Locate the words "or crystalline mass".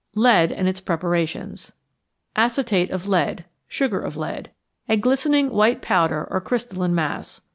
6.31-7.41